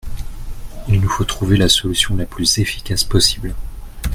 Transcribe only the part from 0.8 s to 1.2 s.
Il nous